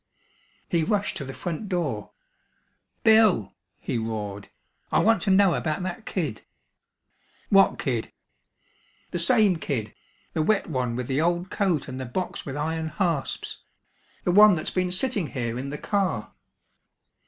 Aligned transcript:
He 0.67 0.81
rushed 0.83 1.15
to 1.17 1.25
the 1.25 1.31
front 1.35 1.69
door. 1.69 2.09
"Bill," 3.03 3.53
he 3.77 3.99
roared, 3.99 4.49
"I 4.91 4.97
want 4.97 5.21
to 5.21 5.29
know 5.29 5.53
about 5.53 5.83
that 5.83 6.07
kid." 6.07 6.41
"What 7.49 7.77
kid?" 7.77 8.11
"The 9.11 9.19
same 9.19 9.57
kid! 9.57 9.93
The 10.33 10.41
wet 10.41 10.67
one 10.67 10.95
with 10.95 11.05
the 11.05 11.21
old 11.21 11.51
coat 11.51 11.87
and 11.87 12.01
the 12.01 12.07
box 12.07 12.47
with 12.47 12.57
iron 12.57 12.87
hasps! 12.87 13.61
The 14.23 14.31
one 14.31 14.55
that's 14.55 14.71
been 14.71 14.89
sitting 14.89 15.27
here 15.27 15.59
in 15.59 15.69
the 15.69 15.77
car!" 15.77 16.33